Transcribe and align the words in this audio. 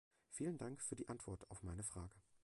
Vielen 0.31 0.57
Dank 0.57 0.81
für 0.81 0.95
die 0.95 1.09
Antwort 1.09 1.47
auf 1.51 1.61
meine 1.61 1.83
Frage. 1.83 2.19